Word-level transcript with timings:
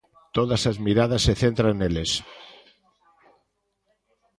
Todas 0.37 0.61
as 0.71 0.77
miradas 0.87 1.21
se 1.27 1.33
centran 1.41 1.75
neles. 1.81 2.11